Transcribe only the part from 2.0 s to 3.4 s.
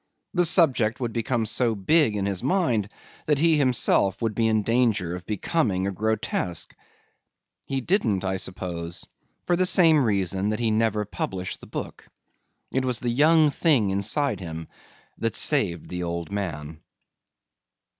in his mind that